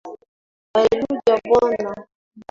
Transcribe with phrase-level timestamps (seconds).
[0.73, 1.91] Hallelujah Bwana.